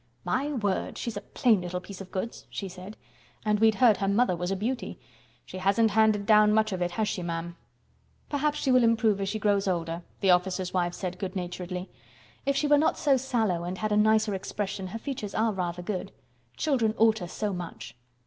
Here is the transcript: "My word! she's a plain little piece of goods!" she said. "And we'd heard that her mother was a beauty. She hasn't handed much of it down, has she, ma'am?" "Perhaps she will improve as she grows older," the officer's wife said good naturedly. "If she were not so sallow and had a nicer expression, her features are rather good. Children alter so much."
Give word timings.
"My 0.25 0.51
word! 0.51 0.97
she's 0.97 1.15
a 1.15 1.21
plain 1.21 1.61
little 1.61 1.79
piece 1.79 2.01
of 2.01 2.09
goods!" 2.11 2.47
she 2.49 2.67
said. 2.67 2.97
"And 3.45 3.59
we'd 3.59 3.75
heard 3.75 3.97
that 3.97 4.01
her 4.01 4.07
mother 4.07 4.35
was 4.35 4.49
a 4.49 4.55
beauty. 4.55 4.99
She 5.45 5.59
hasn't 5.59 5.91
handed 5.91 6.27
much 6.27 6.71
of 6.71 6.81
it 6.81 6.87
down, 6.87 6.95
has 6.97 7.07
she, 7.07 7.21
ma'am?" 7.21 7.55
"Perhaps 8.27 8.57
she 8.57 8.71
will 8.71 8.83
improve 8.83 9.21
as 9.21 9.29
she 9.29 9.37
grows 9.37 9.67
older," 9.67 10.01
the 10.21 10.31
officer's 10.31 10.73
wife 10.73 10.95
said 10.95 11.19
good 11.19 11.35
naturedly. 11.35 11.87
"If 12.47 12.55
she 12.55 12.65
were 12.65 12.79
not 12.79 12.97
so 12.97 13.15
sallow 13.15 13.63
and 13.63 13.77
had 13.77 13.91
a 13.91 13.95
nicer 13.95 14.33
expression, 14.33 14.87
her 14.87 14.97
features 14.97 15.35
are 15.35 15.51
rather 15.53 15.83
good. 15.83 16.11
Children 16.57 16.95
alter 16.97 17.27
so 17.27 17.53
much." 17.53 17.95